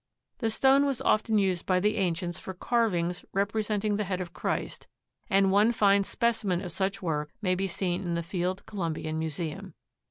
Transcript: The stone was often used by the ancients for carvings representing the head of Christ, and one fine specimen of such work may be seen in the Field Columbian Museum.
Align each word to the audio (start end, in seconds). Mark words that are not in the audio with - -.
The 0.39 0.49
stone 0.49 0.87
was 0.87 0.99
often 0.99 1.37
used 1.37 1.67
by 1.67 1.79
the 1.79 1.97
ancients 1.97 2.39
for 2.39 2.55
carvings 2.55 3.23
representing 3.33 3.97
the 3.97 4.03
head 4.03 4.19
of 4.19 4.33
Christ, 4.33 4.87
and 5.29 5.51
one 5.51 5.71
fine 5.71 6.03
specimen 6.05 6.59
of 6.61 6.71
such 6.71 7.03
work 7.03 7.29
may 7.39 7.53
be 7.53 7.67
seen 7.67 8.01
in 8.01 8.15
the 8.15 8.23
Field 8.23 8.65
Columbian 8.65 9.19
Museum. 9.19 9.75